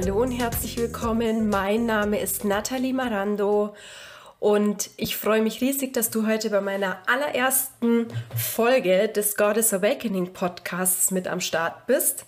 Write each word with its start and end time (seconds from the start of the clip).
Hallo 0.00 0.22
und 0.22 0.30
herzlich 0.30 0.76
willkommen. 0.76 1.48
Mein 1.48 1.84
Name 1.84 2.20
ist 2.20 2.44
Nathalie 2.44 2.94
Marando 2.94 3.74
und 4.38 4.90
ich 4.96 5.16
freue 5.16 5.42
mich 5.42 5.60
riesig, 5.60 5.92
dass 5.92 6.10
du 6.10 6.24
heute 6.24 6.50
bei 6.50 6.60
meiner 6.60 6.98
allerersten 7.08 8.06
Folge 8.36 9.08
des 9.08 9.36
Goddess 9.36 9.74
Awakening 9.74 10.32
Podcasts 10.32 11.10
mit 11.10 11.26
am 11.26 11.40
Start 11.40 11.88
bist. 11.88 12.26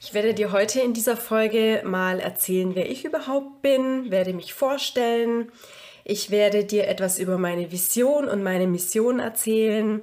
Ich 0.00 0.12
werde 0.12 0.34
dir 0.34 0.50
heute 0.50 0.80
in 0.80 0.92
dieser 0.92 1.16
Folge 1.16 1.82
mal 1.84 2.18
erzählen, 2.18 2.74
wer 2.74 2.90
ich 2.90 3.04
überhaupt 3.04 3.62
bin, 3.62 4.10
werde 4.10 4.32
mich 4.32 4.52
vorstellen. 4.52 5.52
Ich 6.02 6.32
werde 6.32 6.64
dir 6.64 6.88
etwas 6.88 7.20
über 7.20 7.38
meine 7.38 7.70
Vision 7.70 8.26
und 8.26 8.42
meine 8.42 8.66
Mission 8.66 9.20
erzählen. 9.20 10.02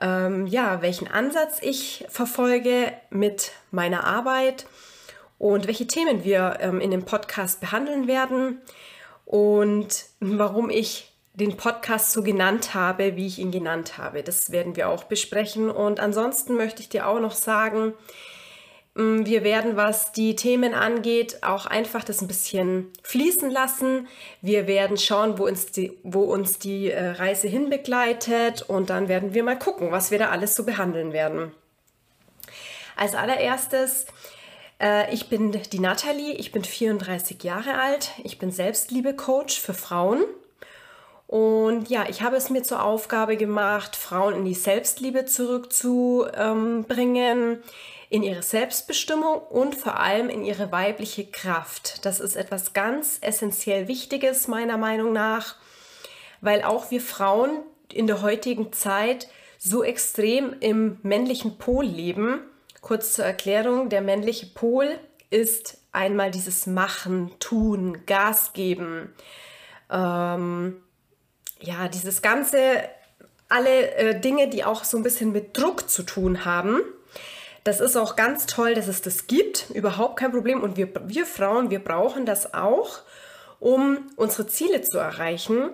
Ähm, 0.00 0.48
ja, 0.48 0.82
welchen 0.82 1.06
Ansatz 1.06 1.60
ich 1.62 2.04
verfolge 2.08 2.92
mit 3.10 3.52
meiner 3.70 4.02
Arbeit 4.02 4.66
und 5.38 5.66
welche 5.66 5.86
Themen 5.86 6.24
wir 6.24 6.58
ähm, 6.60 6.80
in 6.80 6.90
dem 6.90 7.04
Podcast 7.04 7.60
behandeln 7.60 8.06
werden 8.06 8.60
und 9.24 10.06
warum 10.20 10.70
ich 10.70 11.12
den 11.36 11.56
Podcast 11.58 12.12
so 12.12 12.22
genannt 12.22 12.72
habe, 12.72 13.16
wie 13.16 13.26
ich 13.26 13.38
ihn 13.38 13.50
genannt 13.50 13.98
habe. 13.98 14.22
Das 14.22 14.52
werden 14.52 14.74
wir 14.74 14.88
auch 14.88 15.04
besprechen. 15.04 15.70
Und 15.70 16.00
ansonsten 16.00 16.54
möchte 16.54 16.80
ich 16.80 16.88
dir 16.88 17.06
auch 17.06 17.20
noch 17.20 17.32
sagen, 17.32 17.92
mm, 18.94 19.26
wir 19.26 19.44
werden, 19.44 19.76
was 19.76 20.12
die 20.12 20.34
Themen 20.34 20.72
angeht, 20.72 21.42
auch 21.42 21.66
einfach 21.66 22.04
das 22.04 22.22
ein 22.22 22.28
bisschen 22.28 22.90
fließen 23.02 23.50
lassen. 23.50 24.08
Wir 24.40 24.66
werden 24.66 24.96
schauen, 24.96 25.38
wo 25.38 25.44
uns 25.44 25.66
die, 25.66 25.92
wo 26.02 26.22
uns 26.22 26.58
die 26.58 26.90
äh, 26.90 27.08
Reise 27.10 27.48
hinbegleitet 27.48 28.62
und 28.62 28.88
dann 28.88 29.08
werden 29.08 29.34
wir 29.34 29.44
mal 29.44 29.58
gucken, 29.58 29.90
was 29.90 30.10
wir 30.10 30.18
da 30.18 30.30
alles 30.30 30.54
so 30.54 30.64
behandeln 30.64 31.12
werden. 31.12 31.52
Als 32.96 33.14
allererstes 33.14 34.06
ich 35.10 35.30
bin 35.30 35.52
die 35.52 35.78
Nathalie, 35.78 36.34
ich 36.34 36.52
bin 36.52 36.62
34 36.62 37.42
Jahre 37.42 37.78
alt, 37.78 38.10
ich 38.24 38.38
bin 38.38 38.50
Selbstliebe-Coach 38.50 39.58
für 39.58 39.72
Frauen. 39.72 40.22
Und 41.26 41.88
ja, 41.88 42.04
ich 42.08 42.20
habe 42.22 42.36
es 42.36 42.50
mir 42.50 42.62
zur 42.62 42.84
Aufgabe 42.84 43.36
gemacht, 43.36 43.96
Frauen 43.96 44.34
in 44.34 44.44
die 44.44 44.54
Selbstliebe 44.54 45.24
zurückzubringen, 45.24 47.64
in 48.10 48.22
ihre 48.22 48.42
Selbstbestimmung 48.42 49.38
und 49.38 49.74
vor 49.74 49.98
allem 49.98 50.28
in 50.28 50.44
ihre 50.44 50.70
weibliche 50.70 51.26
Kraft. 51.26 52.04
Das 52.04 52.20
ist 52.20 52.36
etwas 52.36 52.74
ganz 52.74 53.18
essentiell 53.22 53.88
Wichtiges 53.88 54.46
meiner 54.46 54.76
Meinung 54.76 55.12
nach, 55.12 55.56
weil 56.40 56.62
auch 56.62 56.92
wir 56.92 57.00
Frauen 57.00 57.62
in 57.92 58.06
der 58.06 58.22
heutigen 58.22 58.72
Zeit 58.72 59.26
so 59.58 59.82
extrem 59.82 60.54
im 60.60 60.98
männlichen 61.02 61.58
Pol 61.58 61.86
leben 61.86 62.40
Kurz 62.86 63.14
zur 63.14 63.24
Erklärung, 63.24 63.88
der 63.88 64.00
männliche 64.00 64.46
Pol 64.46 64.96
ist 65.28 65.78
einmal 65.90 66.30
dieses 66.30 66.68
Machen, 66.68 67.32
Tun, 67.40 68.06
Gas 68.06 68.52
geben. 68.52 69.12
Ähm, 69.90 70.76
ja, 71.58 71.88
dieses 71.88 72.22
ganze, 72.22 72.58
alle 73.48 73.90
äh, 73.96 74.20
Dinge, 74.20 74.48
die 74.48 74.62
auch 74.62 74.84
so 74.84 74.96
ein 74.98 75.02
bisschen 75.02 75.32
mit 75.32 75.58
Druck 75.58 75.90
zu 75.90 76.04
tun 76.04 76.44
haben. 76.44 76.80
Das 77.64 77.80
ist 77.80 77.96
auch 77.96 78.14
ganz 78.14 78.46
toll, 78.46 78.74
dass 78.74 78.86
es 78.86 79.02
das 79.02 79.26
gibt. 79.26 79.68
Überhaupt 79.70 80.20
kein 80.20 80.30
Problem. 80.30 80.62
Und 80.62 80.76
wir, 80.76 80.88
wir 81.08 81.26
Frauen, 81.26 81.70
wir 81.70 81.82
brauchen 81.82 82.24
das 82.24 82.54
auch, 82.54 83.00
um 83.58 84.06
unsere 84.14 84.46
Ziele 84.46 84.82
zu 84.82 84.98
erreichen. 84.98 85.70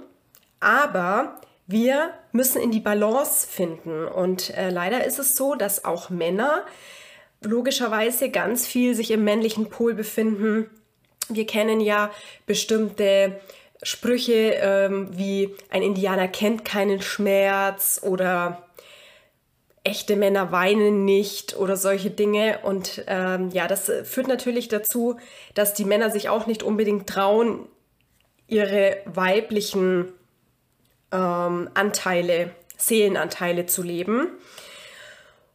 Aber 0.60 1.42
wir 1.66 2.14
müssen 2.32 2.62
in 2.62 2.70
die 2.70 2.80
Balance 2.80 3.46
finden. 3.46 4.06
Und 4.06 4.48
äh, 4.56 4.70
leider 4.70 5.04
ist 5.04 5.18
es 5.18 5.34
so, 5.34 5.56
dass 5.56 5.84
auch 5.84 6.08
Männer 6.08 6.64
logischerweise 7.44 8.30
ganz 8.30 8.66
viel 8.66 8.94
sich 8.94 9.10
im 9.10 9.24
männlichen 9.24 9.68
Pol 9.68 9.94
befinden. 9.94 10.70
Wir 11.28 11.46
kennen 11.46 11.80
ja 11.80 12.10
bestimmte 12.46 13.40
Sprüche 13.82 14.54
ähm, 14.60 15.08
wie 15.12 15.54
ein 15.70 15.82
Indianer 15.82 16.28
kennt 16.28 16.64
keinen 16.64 17.02
Schmerz 17.02 18.00
oder 18.02 18.62
echte 19.84 20.14
Männer 20.14 20.52
weinen 20.52 21.04
nicht 21.04 21.56
oder 21.56 21.76
solche 21.76 22.10
Dinge. 22.10 22.60
Und 22.62 23.04
ähm, 23.08 23.50
ja, 23.50 23.66
das 23.66 23.90
führt 24.04 24.28
natürlich 24.28 24.68
dazu, 24.68 25.18
dass 25.54 25.74
die 25.74 25.84
Männer 25.84 26.10
sich 26.10 26.28
auch 26.28 26.46
nicht 26.46 26.62
unbedingt 26.62 27.08
trauen, 27.08 27.66
ihre 28.46 28.98
weiblichen 29.06 30.12
ähm, 31.10 31.70
Anteile, 31.74 32.50
Seelenanteile 32.76 33.66
zu 33.66 33.82
leben. 33.82 34.28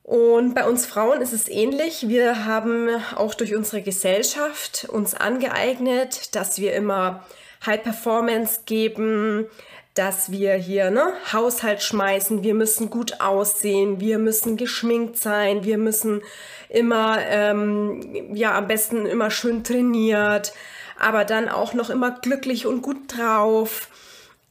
Und 0.07 0.55
bei 0.55 0.65
uns 0.65 0.85
Frauen 0.85 1.19
ist 1.19 1.33
es 1.33 1.49
ähnlich. 1.49 2.07
Wir 2.07 2.45
haben 2.45 2.87
auch 3.17 3.33
durch 3.33 3.53
unsere 3.53 3.81
Gesellschaft 3.81 4.87
uns 4.89 5.13
angeeignet, 5.13 6.33
dass 6.33 6.61
wir 6.61 6.73
immer 6.75 7.25
High 7.65 7.83
Performance 7.83 8.61
geben, 8.65 9.47
dass 9.95 10.31
wir 10.31 10.53
hier 10.53 10.91
ne, 10.91 11.11
Haushalt 11.33 11.83
schmeißen, 11.83 12.41
wir 12.41 12.53
müssen 12.53 12.89
gut 12.89 13.19
aussehen, 13.19 13.99
wir 13.99 14.17
müssen 14.17 14.55
geschminkt 14.55 15.17
sein, 15.17 15.65
wir 15.65 15.77
müssen 15.77 16.21
immer, 16.69 17.17
ähm, 17.27 18.33
ja, 18.33 18.57
am 18.57 18.69
besten 18.69 19.07
immer 19.07 19.29
schön 19.29 19.65
trainiert, 19.65 20.53
aber 20.97 21.25
dann 21.25 21.49
auch 21.49 21.73
noch 21.73 21.89
immer 21.89 22.11
glücklich 22.11 22.65
und 22.65 22.81
gut 22.81 23.17
drauf. 23.17 23.89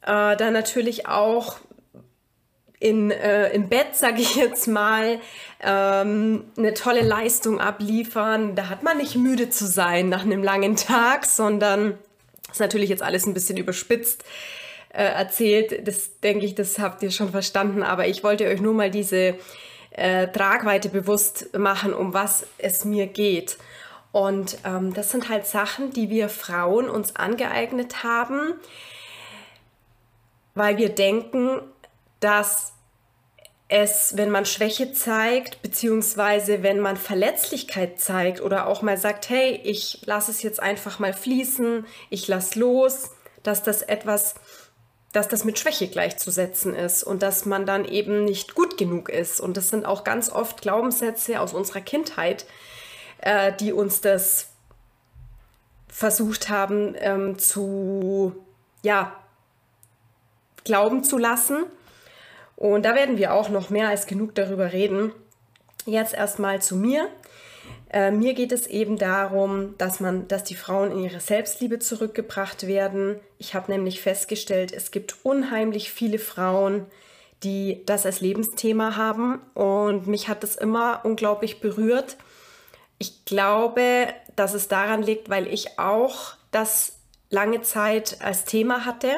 Äh, 0.03 0.37
dann 0.37 0.53
natürlich 0.53 1.07
auch 1.07 1.57
in, 2.79 3.11
äh, 3.11 3.49
im 3.53 3.69
Bett, 3.69 3.95
sage 3.95 4.21
ich 4.21 4.35
jetzt 4.35 4.67
mal, 4.67 5.19
ähm, 5.61 6.45
eine 6.57 6.73
tolle 6.73 7.01
Leistung 7.01 7.59
abliefern. 7.59 8.55
Da 8.55 8.69
hat 8.69 8.83
man 8.83 8.97
nicht 8.97 9.15
müde 9.15 9.49
zu 9.49 9.65
sein 9.65 10.09
nach 10.09 10.23
einem 10.23 10.43
langen 10.43 10.75
Tag, 10.75 11.25
sondern 11.25 11.97
ist 12.51 12.59
natürlich 12.59 12.89
jetzt 12.89 13.03
alles 13.03 13.25
ein 13.25 13.33
bisschen 13.33 13.57
überspitzt 13.57 14.23
äh, 14.93 15.03
erzählt. 15.03 15.87
Das 15.87 16.19
denke 16.19 16.45
ich, 16.45 16.55
das 16.55 16.79
habt 16.79 17.01
ihr 17.03 17.11
schon 17.11 17.31
verstanden. 17.31 17.83
Aber 17.83 18.07
ich 18.07 18.23
wollte 18.23 18.45
euch 18.45 18.61
nur 18.61 18.73
mal 18.73 18.91
diese 18.91 19.35
äh, 19.91 20.27
Tragweite 20.27 20.89
bewusst 20.89 21.57
machen, 21.57 21.93
um 21.93 22.13
was 22.13 22.45
es 22.57 22.85
mir 22.85 23.07
geht. 23.07 23.57
Und 24.11 24.57
ähm, 24.65 24.93
das 24.93 25.11
sind 25.11 25.29
halt 25.29 25.45
Sachen, 25.45 25.91
die 25.91 26.09
wir 26.09 26.29
Frauen 26.29 26.89
uns 26.89 27.15
angeeignet 27.15 28.03
haben, 28.03 28.53
weil 30.55 30.77
wir 30.77 30.89
denken, 30.89 31.61
dass 32.19 32.73
es, 33.69 34.15
wenn 34.15 34.29
man 34.29 34.45
Schwäche 34.45 34.93
zeigt, 34.93 35.61
beziehungsweise 35.61 36.63
wenn 36.63 36.79
man 36.79 36.95
Verletzlichkeit 36.95 37.99
zeigt 37.99 38.41
oder 38.41 38.67
auch 38.67 38.81
mal 38.81 38.97
sagt, 38.97 39.29
hey, 39.29 39.59
ich 39.63 40.01
lasse 40.05 40.31
es 40.31 40.41
jetzt 40.41 40.61
einfach 40.61 40.99
mal 40.99 41.13
fließen, 41.13 41.85
ich 42.09 42.27
lasse 42.27 42.59
los, 42.59 43.11
dass 43.43 43.63
das 43.63 43.81
etwas, 43.81 44.35
dass 45.11 45.27
das 45.27 45.43
mit 45.43 45.59
Schwäche 45.59 45.89
gleichzusetzen 45.89 46.75
ist 46.75 47.03
und 47.03 47.21
dass 47.21 47.45
man 47.45 47.65
dann 47.65 47.83
eben 47.83 48.23
nicht 48.23 48.55
gut 48.55 48.77
genug 48.77 49.09
ist. 49.09 49.41
Und 49.41 49.57
das 49.57 49.69
sind 49.69 49.85
auch 49.85 50.05
ganz 50.05 50.29
oft 50.29 50.61
Glaubenssätze 50.61 51.41
aus 51.41 51.53
unserer 51.53 51.81
Kindheit, 51.81 52.45
äh, 53.19 53.51
die 53.59 53.73
uns 53.73 53.99
das 53.99 54.47
versucht 55.89 56.47
haben 56.47 56.95
ähm, 56.99 57.37
zu, 57.37 58.45
ja, 58.81 59.13
glauben 60.63 61.03
zu 61.03 61.17
lassen 61.17 61.65
und 62.57 62.83
da 62.83 62.95
werden 62.95 63.17
wir 63.17 63.33
auch 63.33 63.49
noch 63.49 63.69
mehr 63.69 63.87
als 63.87 64.07
genug 64.07 64.33
darüber 64.35 64.73
reden. 64.73 65.13
Jetzt 65.85 66.15
erstmal 66.15 66.59
zu 66.59 66.75
mir. 66.75 67.07
Äh, 67.89 68.09
mir 68.11 68.33
geht 68.33 68.51
es 68.51 68.65
eben 68.65 68.97
darum, 68.97 69.75
dass 69.77 69.99
man, 69.99 70.27
dass 70.27 70.43
die 70.43 70.55
Frauen 70.55 70.91
in 70.91 71.03
ihre 71.03 71.19
Selbstliebe 71.19 71.77
zurückgebracht 71.77 72.65
werden. 72.65 73.19
Ich 73.37 73.53
habe 73.53 73.71
nämlich 73.71 74.01
festgestellt, 74.01 74.73
es 74.73 74.89
gibt 74.89 75.17
unheimlich 75.23 75.91
viele 75.91 76.17
Frauen, 76.17 76.87
die 77.43 77.83
das 77.85 78.07
als 78.07 78.21
Lebensthema 78.21 78.95
haben 78.95 79.39
und 79.53 80.07
mich 80.07 80.27
hat 80.27 80.41
das 80.41 80.55
immer 80.55 81.01
unglaublich 81.03 81.61
berührt. 81.61 82.17
Ich 82.97 83.23
glaube, 83.25 84.07
dass 84.35 84.55
es 84.55 84.67
daran 84.67 85.03
liegt, 85.03 85.29
weil 85.29 85.45
ich 85.47 85.77
auch 85.77 86.33
das 86.49 86.97
lange 87.29 87.61
Zeit 87.61 88.17
als 88.21 88.45
Thema 88.45 88.85
hatte 88.85 89.09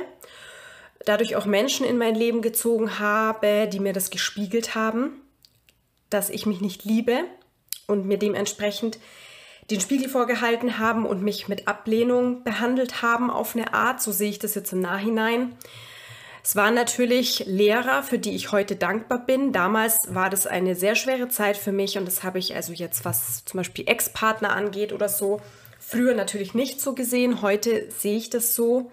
dadurch 1.05 1.35
auch 1.35 1.45
Menschen 1.45 1.85
in 1.85 1.97
mein 1.97 2.15
Leben 2.15 2.41
gezogen 2.41 2.99
habe, 2.99 3.67
die 3.71 3.79
mir 3.79 3.93
das 3.93 4.09
gespiegelt 4.09 4.75
haben, 4.75 5.21
dass 6.09 6.29
ich 6.29 6.45
mich 6.45 6.61
nicht 6.61 6.83
liebe 6.85 7.23
und 7.87 8.05
mir 8.05 8.17
dementsprechend 8.17 8.99
den 9.69 9.79
Spiegel 9.79 10.09
vorgehalten 10.09 10.79
haben 10.79 11.05
und 11.05 11.21
mich 11.21 11.47
mit 11.47 11.67
Ablehnung 11.67 12.43
behandelt 12.43 13.01
haben 13.01 13.29
auf 13.29 13.55
eine 13.55 13.73
Art, 13.73 14.01
so 14.01 14.11
sehe 14.11 14.29
ich 14.29 14.39
das 14.39 14.55
jetzt 14.55 14.73
im 14.73 14.81
Nachhinein. 14.81 15.55
Es 16.43 16.55
waren 16.55 16.73
natürlich 16.73 17.43
Lehrer, 17.45 18.01
für 18.01 18.17
die 18.17 18.35
ich 18.35 18.51
heute 18.51 18.75
dankbar 18.75 19.25
bin. 19.25 19.51
Damals 19.51 19.97
war 20.09 20.29
das 20.29 20.47
eine 20.47 20.73
sehr 20.73 20.95
schwere 20.95 21.27
Zeit 21.27 21.57
für 21.57 21.71
mich 21.71 21.97
und 21.97 22.05
das 22.05 22.23
habe 22.23 22.39
ich 22.39 22.55
also 22.55 22.73
jetzt, 22.73 23.05
was 23.05 23.45
zum 23.45 23.59
Beispiel 23.59 23.87
Ex-Partner 23.87 24.51
angeht 24.51 24.93
oder 24.93 25.09
so, 25.09 25.41
früher 25.79 26.15
natürlich 26.15 26.53
nicht 26.53 26.81
so 26.81 26.93
gesehen. 26.95 27.41
Heute 27.41 27.91
sehe 27.91 28.17
ich 28.17 28.29
das 28.29 28.55
so 28.55 28.91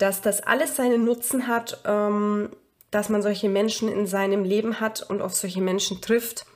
dass 0.00 0.22
das 0.22 0.40
alles 0.40 0.76
seinen 0.76 1.04
Nutzen 1.04 1.46
hat, 1.46 1.80
ähm, 1.84 2.50
dass 2.90 3.08
man 3.08 3.22
solche 3.22 3.48
Menschen 3.48 3.88
in 3.88 4.06
seinem 4.06 4.44
Leben 4.44 4.80
hat 4.80 5.02
und 5.08 5.20
auf 5.22 5.34
solche 5.34 5.60
Menschen 5.60 6.00
trifft. 6.00 6.46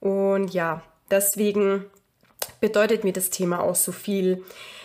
Und 0.00 0.52
ja, 0.52 0.82
deswegen 1.10 1.86
bedeutet 2.60 3.04
mir 3.04 3.12
das 3.12 3.30
Thema 3.30 3.60
auch 3.60 3.74
so 3.74 3.90
viel. 3.90 4.44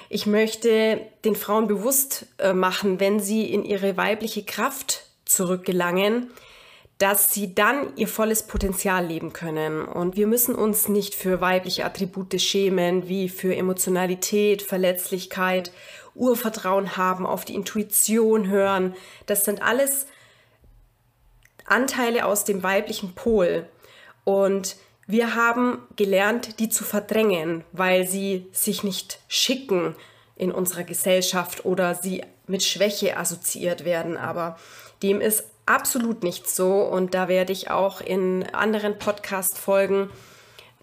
Ich 0.10 0.26
möchte 0.26 1.02
den 1.26 1.36
Frauen 1.36 1.68
bewusst 1.68 2.26
äh, 2.38 2.54
machen, 2.54 3.00
wenn 3.00 3.20
sie 3.20 3.52
in 3.52 3.66
ihre 3.66 3.98
weibliche 3.98 4.44
Kraft 4.44 5.06
zurückgelangen, 5.26 6.32
dass 7.00 7.34
sie 7.34 7.54
dann 7.54 7.96
ihr 7.98 8.08
volles 8.08 8.44
Potenzial 8.44 9.06
leben 9.06 9.34
können. 9.34 9.84
Und 9.84 10.16
wir 10.16 10.28
müssen 10.28 10.56
uns 10.56 10.88
nicht 10.88 11.16
für 11.16 11.42
weibliche 11.42 11.84
Attribute 11.84 12.40
schämen, 12.40 13.10
wie 13.10 13.28
für 13.28 13.56
Emotionalität, 13.56 14.62
Verletzlichkeit, 14.62 15.72
Urvertrauen 16.16 16.98
haben, 16.98 17.26
auf 17.26 17.46
die 17.46 17.56
Intuition 17.56 18.48
hören. 18.48 18.96
Das 19.26 19.46
sind 19.46 19.62
alles 19.62 20.08
Anteile 21.66 22.26
aus 22.26 22.44
dem 22.44 22.64
weiblichen 22.64 23.16
Pol. 23.16 23.68
Und 24.24 24.76
wir 25.08 25.36
haben 25.36 25.80
gelernt, 25.96 26.60
die 26.60 26.70
zu 26.70 26.84
verdrängen, 26.84 27.64
weil 27.72 28.08
sie 28.08 28.48
sich 28.52 28.84
nicht 28.84 29.20
schicken 29.28 29.96
in 30.36 30.52
unserer 30.52 30.84
Gesellschaft 30.84 31.66
oder 31.66 31.96
sie 31.96 32.24
mit 32.48 32.64
Schwäche 32.64 33.18
assoziiert 33.18 33.86
werden. 33.86 34.18
Aber 34.18 34.58
dem 35.02 35.22
ist 35.22 35.46
absolut 35.66 36.24
nicht 36.24 36.50
so. 36.50 36.82
Und 36.82 37.14
da 37.14 37.28
werde 37.28 37.54
ich 37.54 37.70
auch 37.70 38.02
in 38.02 38.44
anderen 38.54 38.98
Podcast-Folgen 38.98 40.10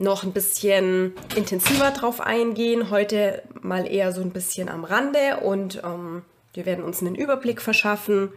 noch 0.01 0.25
ein 0.25 0.33
bisschen 0.33 1.13
intensiver 1.37 1.91
drauf 1.91 2.21
eingehen. 2.21 2.91
Heute 2.91 3.43
mal 3.61 3.87
eher 3.87 4.13
so 4.13 4.23
ein 4.23 4.31
bisschen 4.31 4.69
am 4.69 4.85
Rande 4.85 5.39
und 5.43 5.83
ähm, 5.85 6.23
wir 6.55 6.67
werden 6.67 6.85
uns 6.85 7.01
einen 7.01 7.15
Überblick 7.15 7.61
verschaffen. 7.61 8.31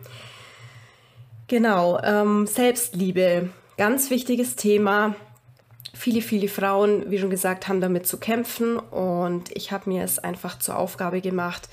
Genau, 1.48 2.00
ähm, 2.04 2.48
Selbstliebe, 2.48 3.50
ganz 3.78 4.10
wichtiges 4.10 4.56
Thema. 4.56 5.16
Viele, 5.94 6.22
viele 6.22 6.50
Frauen, 6.50 7.10
wie 7.10 7.18
schon 7.18 7.30
gesagt, 7.30 7.68
haben 7.68 7.80
damit 7.80 8.08
zu 8.08 8.18
kämpfen 8.18 8.78
und 8.78 9.56
ich 9.56 9.72
habe 9.72 9.90
mir 9.90 10.04
es 10.04 10.20
einfach 10.20 10.60
zur 10.60 10.78
Aufgabe 10.78 11.22
gemacht, 11.22 11.70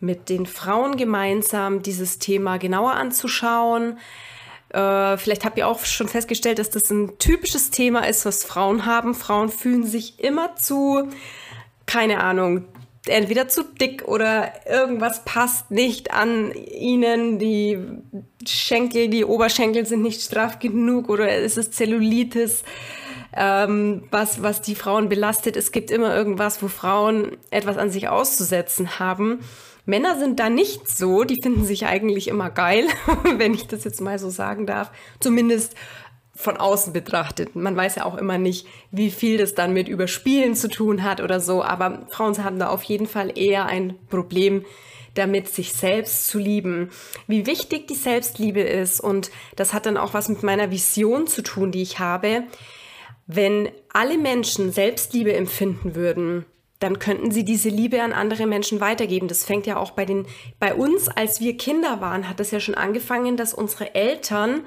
mit 0.00 0.28
den 0.28 0.46
Frauen 0.46 0.96
gemeinsam 0.96 1.82
dieses 1.82 2.18
Thema 2.18 2.58
genauer 2.58 2.94
anzuschauen. 2.94 3.98
Äh, 4.70 5.16
vielleicht 5.16 5.44
habt 5.44 5.58
ihr 5.58 5.66
auch 5.66 5.84
schon 5.84 6.08
festgestellt, 6.08 6.58
dass 6.58 6.70
das 6.70 6.90
ein 6.90 7.18
typisches 7.18 7.70
Thema 7.70 8.06
ist, 8.06 8.24
was 8.24 8.44
Frauen 8.44 8.86
haben. 8.86 9.14
Frauen 9.14 9.48
fühlen 9.48 9.84
sich 9.84 10.20
immer 10.20 10.56
zu, 10.56 11.08
keine 11.86 12.22
Ahnung, 12.22 12.64
entweder 13.06 13.48
zu 13.48 13.64
dick 13.64 14.06
oder 14.06 14.52
irgendwas 14.66 15.24
passt 15.24 15.70
nicht 15.70 16.12
an 16.12 16.52
ihnen. 16.52 17.38
Die 17.38 17.78
Schenkel, 18.46 19.08
die 19.08 19.24
Oberschenkel 19.24 19.86
sind 19.86 20.02
nicht 20.02 20.22
straff 20.22 20.58
genug 20.58 21.08
oder 21.08 21.28
es 21.28 21.56
ist 21.56 21.74
Zellulitis, 21.74 22.62
ähm, 23.36 24.04
was, 24.10 24.42
was 24.42 24.60
die 24.60 24.74
Frauen 24.74 25.08
belastet. 25.08 25.56
Es 25.56 25.72
gibt 25.72 25.90
immer 25.90 26.14
irgendwas, 26.14 26.62
wo 26.62 26.68
Frauen 26.68 27.36
etwas 27.50 27.76
an 27.76 27.90
sich 27.90 28.08
auszusetzen 28.08 28.98
haben. 28.98 29.40
Männer 29.86 30.18
sind 30.18 30.38
da 30.40 30.50
nicht 30.50 30.88
so, 30.88 31.24
die 31.24 31.40
finden 31.42 31.64
sich 31.64 31.86
eigentlich 31.86 32.28
immer 32.28 32.50
geil, 32.50 32.86
wenn 33.36 33.54
ich 33.54 33.66
das 33.66 33.84
jetzt 33.84 34.00
mal 34.00 34.18
so 34.18 34.30
sagen 34.30 34.66
darf. 34.66 34.90
Zumindest 35.20 35.74
von 36.34 36.56
außen 36.56 36.92
betrachtet. 36.92 37.54
Man 37.54 37.76
weiß 37.76 37.96
ja 37.96 38.04
auch 38.04 38.16
immer 38.16 38.38
nicht, 38.38 38.66
wie 38.90 39.10
viel 39.10 39.36
das 39.36 39.54
dann 39.54 39.72
mit 39.72 39.88
Überspielen 39.88 40.54
zu 40.54 40.68
tun 40.68 41.02
hat 41.02 41.20
oder 41.20 41.38
so, 41.38 41.62
aber 41.62 42.06
Frauen 42.10 42.42
haben 42.42 42.58
da 42.58 42.68
auf 42.68 42.82
jeden 42.84 43.06
Fall 43.06 43.36
eher 43.36 43.66
ein 43.66 43.96
Problem 44.08 44.64
damit, 45.14 45.48
sich 45.48 45.72
selbst 45.72 46.28
zu 46.28 46.38
lieben. 46.38 46.90
Wie 47.26 47.46
wichtig 47.46 47.88
die 47.88 47.94
Selbstliebe 47.94 48.60
ist 48.60 49.00
und 49.00 49.30
das 49.56 49.74
hat 49.74 49.86
dann 49.86 49.96
auch 49.96 50.14
was 50.14 50.28
mit 50.28 50.42
meiner 50.42 50.70
Vision 50.70 51.26
zu 51.26 51.42
tun, 51.42 51.72
die 51.72 51.82
ich 51.82 51.98
habe. 51.98 52.44
Wenn 53.26 53.68
alle 53.92 54.18
Menschen 54.18 54.72
Selbstliebe 54.72 55.34
empfinden 55.34 55.94
würden, 55.94 56.46
dann 56.80 56.98
könnten 56.98 57.30
sie 57.30 57.44
diese 57.44 57.68
Liebe 57.68 58.02
an 58.02 58.12
andere 58.12 58.46
Menschen 58.46 58.80
weitergeben. 58.80 59.28
Das 59.28 59.44
fängt 59.44 59.66
ja 59.66 59.76
auch 59.76 59.92
bei 59.92 60.06
den, 60.06 60.26
bei 60.58 60.74
uns, 60.74 61.08
als 61.08 61.40
wir 61.40 61.56
Kinder 61.56 62.00
waren, 62.00 62.28
hat 62.28 62.40
das 62.40 62.50
ja 62.50 62.58
schon 62.58 62.74
angefangen, 62.74 63.36
dass 63.36 63.54
unsere 63.54 63.94
Eltern 63.94 64.62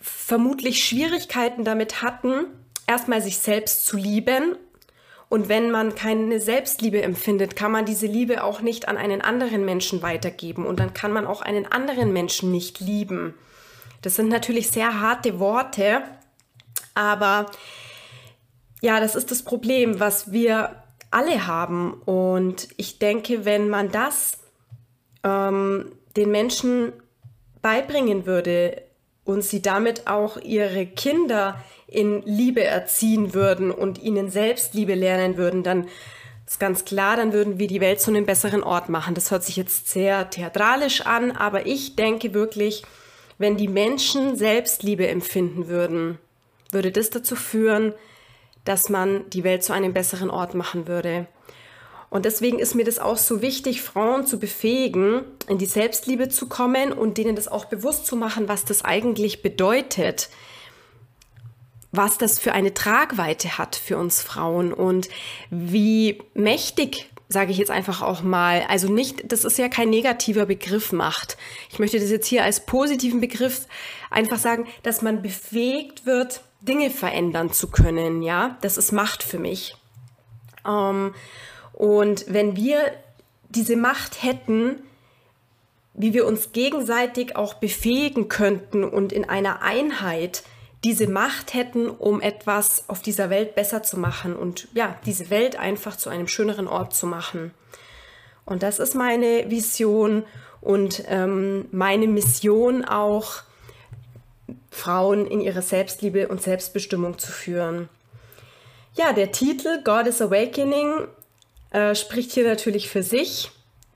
vermutlich 0.00 0.84
Schwierigkeiten 0.84 1.64
damit 1.64 2.00
hatten, 2.00 2.46
erstmal 2.86 3.20
sich 3.20 3.38
selbst 3.38 3.86
zu 3.86 3.96
lieben. 3.96 4.56
Und 5.28 5.48
wenn 5.48 5.70
man 5.70 5.94
keine 5.94 6.40
Selbstliebe 6.40 7.02
empfindet, 7.02 7.56
kann 7.56 7.72
man 7.72 7.84
diese 7.84 8.06
Liebe 8.06 8.44
auch 8.44 8.60
nicht 8.60 8.88
an 8.88 8.96
einen 8.96 9.20
anderen 9.20 9.64
Menschen 9.64 10.00
weitergeben. 10.00 10.64
Und 10.64 10.78
dann 10.78 10.94
kann 10.94 11.12
man 11.12 11.26
auch 11.26 11.42
einen 11.42 11.66
anderen 11.66 12.12
Menschen 12.12 12.52
nicht 12.52 12.80
lieben. 12.80 13.34
Das 14.00 14.14
sind 14.14 14.28
natürlich 14.28 14.70
sehr 14.70 15.00
harte 15.00 15.40
Worte, 15.40 16.02
aber 16.94 17.46
ja, 18.80 19.00
das 19.00 19.14
ist 19.14 19.30
das 19.30 19.42
Problem, 19.42 20.00
was 20.00 20.32
wir 20.32 20.82
alle 21.10 21.46
haben. 21.46 21.94
Und 22.04 22.68
ich 22.76 22.98
denke, 22.98 23.44
wenn 23.44 23.68
man 23.68 23.90
das 23.90 24.38
ähm, 25.24 25.92
den 26.16 26.30
Menschen 26.30 26.92
beibringen 27.62 28.26
würde, 28.26 28.82
und 29.28 29.42
sie 29.42 29.60
damit 29.60 30.06
auch 30.06 30.38
ihre 30.38 30.86
Kinder 30.86 31.62
in 31.86 32.22
Liebe 32.22 32.64
erziehen 32.64 33.34
würden 33.34 33.70
und 33.70 34.02
ihnen 34.02 34.30
Selbstliebe 34.30 34.94
lernen 34.94 35.36
würden, 35.36 35.62
dann 35.62 35.86
ist 36.46 36.58
ganz 36.58 36.86
klar, 36.86 37.16
dann 37.16 37.34
würden 37.34 37.58
wir 37.58 37.66
die 37.66 37.82
Welt 37.82 38.00
zu 38.00 38.10
einem 38.10 38.24
besseren 38.24 38.62
Ort 38.62 38.88
machen. 38.88 39.14
Das 39.14 39.30
hört 39.30 39.44
sich 39.44 39.56
jetzt 39.56 39.90
sehr 39.90 40.30
theatralisch 40.30 41.02
an, 41.02 41.30
aber 41.30 41.66
ich 41.66 41.94
denke 41.94 42.32
wirklich, 42.32 42.84
wenn 43.36 43.58
die 43.58 43.68
Menschen 43.68 44.34
Selbstliebe 44.34 45.06
empfinden 45.06 45.68
würden, 45.68 46.18
würde 46.72 46.90
das 46.90 47.10
dazu 47.10 47.36
führen, 47.36 47.92
dass 48.68 48.90
man 48.90 49.28
die 49.30 49.44
Welt 49.44 49.64
zu 49.64 49.72
einem 49.72 49.94
besseren 49.94 50.28
Ort 50.28 50.54
machen 50.54 50.86
würde. 50.86 51.26
Und 52.10 52.24
deswegen 52.24 52.58
ist 52.58 52.74
mir 52.74 52.84
das 52.84 52.98
auch 52.98 53.16
so 53.16 53.42
wichtig, 53.42 53.82
Frauen 53.82 54.26
zu 54.26 54.38
befähigen, 54.38 55.22
in 55.46 55.58
die 55.58 55.66
Selbstliebe 55.66 56.28
zu 56.28 56.48
kommen 56.48 56.92
und 56.92 57.18
denen 57.18 57.34
das 57.34 57.48
auch 57.48 57.66
bewusst 57.66 58.06
zu 58.06 58.16
machen, 58.16 58.48
was 58.48 58.64
das 58.64 58.84
eigentlich 58.84 59.42
bedeutet, 59.42 60.28
was 61.92 62.18
das 62.18 62.38
für 62.38 62.52
eine 62.52 62.74
Tragweite 62.74 63.56
hat 63.56 63.76
für 63.76 63.96
uns 63.96 64.22
Frauen 64.22 64.72
und 64.72 65.08
wie 65.50 66.22
mächtig 66.34 67.10
sage 67.30 67.52
ich 67.52 67.58
jetzt 67.58 67.70
einfach 67.70 68.00
auch 68.00 68.22
mal, 68.22 68.64
also 68.68 68.90
nicht, 68.90 69.30
das 69.32 69.44
ist 69.44 69.58
ja 69.58 69.68
kein 69.68 69.90
negativer 69.90 70.46
Begriff 70.46 70.92
Macht. 70.92 71.36
Ich 71.70 71.78
möchte 71.78 72.00
das 72.00 72.10
jetzt 72.10 72.26
hier 72.26 72.42
als 72.42 72.64
positiven 72.64 73.20
Begriff 73.20 73.66
einfach 74.10 74.38
sagen, 74.38 74.66
dass 74.82 75.02
man 75.02 75.20
befähigt 75.20 76.06
wird, 76.06 76.40
Dinge 76.60 76.90
verändern 76.90 77.52
zu 77.52 77.68
können, 77.68 78.22
ja, 78.22 78.56
das 78.60 78.78
ist 78.78 78.92
Macht 78.92 79.22
für 79.22 79.38
mich. 79.38 79.76
Ähm, 80.66 81.14
und 81.72 82.24
wenn 82.28 82.56
wir 82.56 82.92
diese 83.48 83.76
Macht 83.76 84.22
hätten, 84.22 84.82
wie 85.94 86.14
wir 86.14 86.26
uns 86.26 86.52
gegenseitig 86.52 87.36
auch 87.36 87.54
befähigen 87.54 88.28
könnten 88.28 88.84
und 88.84 89.12
in 89.12 89.28
einer 89.28 89.62
Einheit 89.62 90.42
diese 90.84 91.08
Macht 91.08 91.54
hätten, 91.54 91.88
um 91.90 92.20
etwas 92.20 92.88
auf 92.88 93.02
dieser 93.02 93.30
Welt 93.30 93.54
besser 93.54 93.82
zu 93.82 93.98
machen 93.98 94.36
und 94.36 94.68
ja, 94.74 94.96
diese 95.06 95.30
Welt 95.30 95.58
einfach 95.58 95.96
zu 95.96 96.08
einem 96.08 96.28
schöneren 96.28 96.68
Ort 96.68 96.94
zu 96.94 97.06
machen. 97.06 97.52
Und 98.44 98.62
das 98.62 98.78
ist 98.78 98.94
meine 98.94 99.50
Vision 99.50 100.24
und 100.60 101.02
ähm, 101.08 101.66
meine 101.72 102.06
Mission 102.06 102.84
auch, 102.84 103.42
Frauen 104.70 105.26
in 105.26 105.40
ihre 105.40 105.62
Selbstliebe 105.62 106.28
und 106.28 106.42
Selbstbestimmung 106.42 107.18
zu 107.18 107.32
führen. 107.32 107.88
Ja, 108.94 109.12
der 109.12 109.32
Titel 109.32 109.82
God 109.84 110.06
is 110.06 110.20
Awakening 110.20 111.08
äh, 111.70 111.94
spricht 111.94 112.32
hier 112.32 112.46
natürlich 112.46 112.88
für 112.88 113.02
sich. 113.02 113.50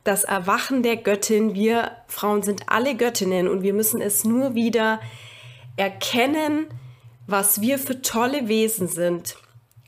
Das 0.04 0.24
Erwachen 0.24 0.82
der 0.82 0.96
Göttin. 0.96 1.54
Wir 1.54 1.92
Frauen 2.08 2.42
sind 2.42 2.62
alle 2.66 2.96
Göttinnen 2.96 3.48
und 3.48 3.62
wir 3.62 3.72
müssen 3.72 4.00
es 4.00 4.24
nur 4.24 4.54
wieder 4.54 5.00
erkennen, 5.76 6.66
was 7.26 7.60
wir 7.60 7.78
für 7.78 8.02
tolle 8.02 8.48
Wesen 8.48 8.88
sind, 8.88 9.36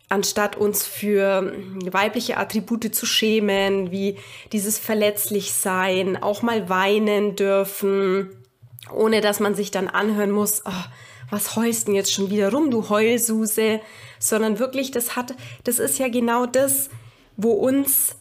anstatt 0.09 0.57
uns 0.57 0.87
für 0.87 1.53
weibliche 1.91 2.37
Attribute 2.37 2.95
zu 2.95 3.07
schämen, 3.07 3.91
wie 3.91 4.19
dieses 4.53 4.79
Verletzlichsein, 4.79 6.23
auch 6.23 6.43
mal 6.43 6.69
weinen 6.69 7.37
dürfen, 7.37 8.44
ohne 8.93 9.21
dass 9.21 9.41
man 9.41 9.55
sich 9.55 9.71
dann 9.71 9.89
anhören 9.89 10.31
muss, 10.31 10.63
oh, 10.65 10.85
was 11.31 11.57
heulst 11.57 11.89
denn 11.89 11.95
jetzt 11.95 12.13
schon 12.13 12.31
wieder 12.31 12.53
rum, 12.53 12.71
du 12.71 12.89
Heulsuse, 12.89 13.81
sondern 14.19 14.59
wirklich, 14.59 14.91
das 14.91 15.17
hat, 15.17 15.35
das 15.65 15.79
ist 15.79 15.99
ja 15.99 16.09
genau 16.09 16.47
das, 16.47 16.91
wo 17.37 17.53
uns 17.53 18.17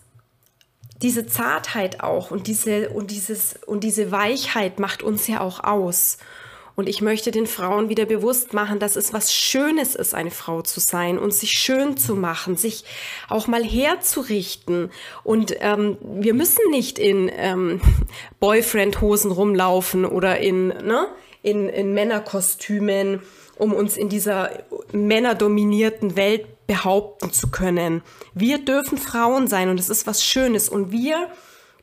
diese 1.01 1.27
Zartheit 1.27 2.01
auch 2.01 2.32
und 2.32 2.48
diese, 2.48 2.89
und, 2.89 3.12
dieses, 3.12 3.60
und 3.65 3.84
diese 3.84 4.12
Weichheit 4.12 4.79
macht 4.79 5.03
uns 5.03 5.27
ja 5.27 5.41
auch 5.41 5.63
aus. 5.63 6.17
Und 6.75 6.89
ich 6.89 7.01
möchte 7.01 7.30
den 7.30 7.46
Frauen 7.46 7.89
wieder 7.89 8.06
bewusst 8.06 8.53
machen, 8.53 8.80
dass 8.80 8.96
es 8.96 9.13
was 9.13 9.34
Schönes 9.34 9.94
ist, 9.96 10.15
eine 10.15 10.32
Frau 10.32 10.63
zu 10.63 10.80
sein 10.80 11.20
und 11.20 11.34
sich 11.34 11.51
schön 11.51 11.98
zu 11.98 12.15
machen, 12.15 12.58
sich 12.58 12.84
auch 13.30 13.48
mal 13.48 13.63
herzurichten. 13.63 14.92
Und 15.24 15.56
ähm, 15.60 15.98
wir 16.01 16.34
müssen 16.34 16.72
nicht 16.72 16.98
in 16.98 17.30
ähm, 17.36 17.80
Boyfriend-Hosen 18.39 19.32
rumlaufen 19.32 20.06
oder 20.06 20.39
in, 20.39 20.70
ne, 20.70 21.08
in, 21.44 21.70
in 21.70 21.94
Männerkostümen, 21.94 23.22
um 23.56 23.74
uns 23.74 23.96
in 23.96 24.10
dieser 24.10 24.50
männerdominierten 24.92 26.15
Welt 26.15 26.48
behaupten 26.65 27.32
zu 27.32 27.51
können. 27.51 28.01
Wir 28.34 28.58
dürfen 28.58 28.98
Frauen 28.98 29.48
sein 29.48 29.70
und 29.70 29.80
es 29.80 29.89
ist 29.89 30.08
was 30.08 30.24
Schönes 30.24 30.70
und 30.70 30.92
wir 30.92 31.27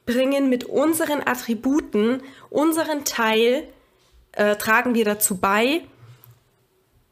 bringen 0.04 0.48
mit 0.48 0.64
unseren 0.64 1.20
Attributen 1.20 2.22
unseren 2.48 3.04
Teil, 3.04 3.68
äh, 4.32 4.56
tragen 4.56 4.94
wir 4.94 5.04
dazu 5.04 5.38
bei, 5.38 5.82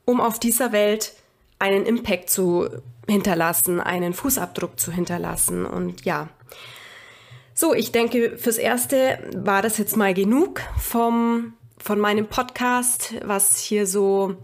um 0.04 0.20
auf 0.20 0.38
dieser 0.38 0.72
Welt 0.72 1.14
einen 1.58 1.84
Impact 1.84 2.30
zu 2.30 2.68
hinterlassen, 3.08 3.80
einen 3.80 4.12
Fußabdruck 4.12 4.78
zu 4.78 4.92
hinterlassen. 4.92 5.66
Und 5.66 6.04
ja, 6.04 6.28
so, 7.54 7.74
ich 7.74 7.90
denke, 7.90 8.38
fürs 8.38 8.58
Erste 8.58 9.18
war 9.34 9.62
das 9.62 9.78
jetzt 9.78 9.96
mal 9.96 10.14
genug 10.14 10.60
vom, 10.78 11.54
von 11.78 11.98
meinem 11.98 12.26
Podcast, 12.26 13.14
was 13.24 13.58
hier 13.58 13.86
so 13.86 14.36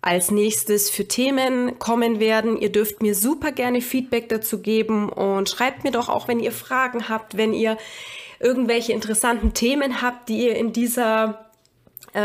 als 0.00 0.30
nächstes 0.30 0.90
für 0.90 1.06
Themen 1.06 1.78
kommen 1.78 2.20
werden. 2.20 2.56
Ihr 2.56 2.70
dürft 2.70 3.02
mir 3.02 3.14
super 3.14 3.52
gerne 3.52 3.80
Feedback 3.80 4.28
dazu 4.28 4.60
geben 4.60 5.08
und 5.08 5.48
schreibt 5.48 5.84
mir 5.84 5.90
doch 5.90 6.08
auch, 6.08 6.28
wenn 6.28 6.40
ihr 6.40 6.52
Fragen 6.52 7.08
habt, 7.08 7.36
wenn 7.36 7.52
ihr 7.52 7.76
irgendwelche 8.40 8.92
interessanten 8.92 9.54
Themen 9.54 10.00
habt, 10.00 10.28
die 10.28 10.46
ihr 10.46 10.56
in 10.56 10.72
dieser 10.72 11.47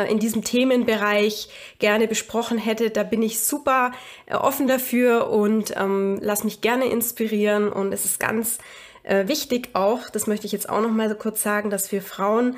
in 0.10 0.20
diesem 0.20 0.44
Themenbereich 0.44 1.50
gerne 1.80 2.08
besprochen 2.08 2.58
hättet. 2.58 2.98
Da 2.98 3.04
bin 3.04 3.22
ich 3.22 3.42
super 3.42 3.92
äh, 4.26 4.36
offen 4.36 4.68
dafür 4.68 5.30
und 5.30 5.74
ähm, 5.76 6.20
lass 6.22 6.44
mich 6.44 6.62
gerne 6.62 6.86
inspirieren. 6.86 7.72
Und 7.72 7.94
es 7.94 8.06
ist 8.06 8.20
ganz 8.20 8.60
äh, 9.04 9.28
wichtig 9.28 9.70
auch, 9.74 10.10
das 10.10 10.28
möchte 10.28 10.46
ich 10.46 10.52
jetzt 10.52 10.70
auch 10.70 10.82
noch 10.82 10.92
mal 10.92 11.10
so 11.10 11.16
kurz 11.16 11.42
sagen, 11.42 11.70
dass 11.70 11.92
wir 11.92 12.02
Frauen 12.02 12.56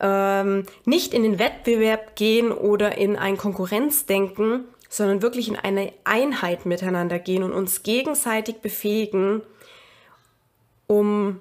ähm, 0.00 0.66
nicht 0.84 1.14
in 1.14 1.22
den 1.22 1.38
Wettbewerb 1.38 2.16
gehen 2.16 2.50
oder 2.50 2.96
in 2.98 3.16
ein 3.16 3.36
Konkurrenzdenken, 3.36 4.64
sondern 4.88 5.22
wirklich 5.22 5.48
in 5.48 5.56
eine 5.56 5.92
Einheit 6.04 6.66
miteinander 6.66 7.18
gehen 7.18 7.42
und 7.42 7.52
uns 7.52 7.82
gegenseitig 7.82 8.56
befähigen, 8.56 9.42
um 10.86 11.40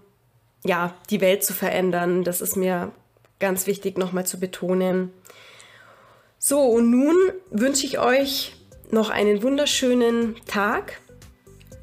ja, 0.63 0.93
die 1.09 1.21
Welt 1.21 1.43
zu 1.43 1.53
verändern. 1.53 2.23
Das 2.23 2.39
ist 2.39 2.55
mir 2.55 2.91
ganz 3.39 3.67
wichtig 3.67 3.97
nochmal 3.97 4.25
zu 4.25 4.39
betonen. 4.39 5.11
So, 6.43 6.59
und 6.61 6.89
nun 6.89 7.15
wünsche 7.51 7.85
ich 7.85 7.99
euch 7.99 8.53
noch 8.89 9.11
einen 9.11 9.43
wunderschönen 9.43 10.35
Tag 10.47 10.99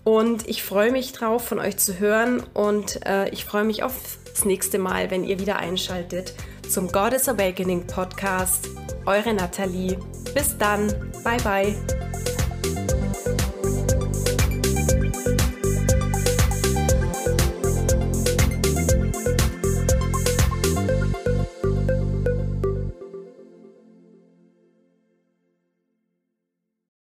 und 0.03 0.49
ich 0.49 0.65
freue 0.65 0.91
mich 0.91 1.13
drauf, 1.13 1.47
von 1.47 1.61
euch 1.61 1.77
zu 1.77 2.01
hören 2.01 2.43
und 2.55 3.07
äh, 3.07 3.29
ich 3.29 3.45
freue 3.45 3.63
mich 3.63 3.85
aufs 3.85 4.19
nächste 4.45 4.81
Mal, 4.81 5.13
wenn 5.13 5.23
ihr 5.23 5.39
wieder 5.39 5.61
einschaltet 5.61 6.35
zum 6.69 6.91
Goddess 6.91 7.29
Awakening 7.29 7.87
Podcast. 7.87 8.69
Eure 9.07 9.33
Nathalie. 9.33 9.97
Bis 10.35 10.59
dann. 10.59 10.89
Bye 11.23 11.41
bye. 11.45 12.08